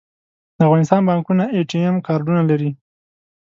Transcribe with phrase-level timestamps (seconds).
[0.57, 2.69] د افغانستان بانکونه اې ټي ایم کارډونه لري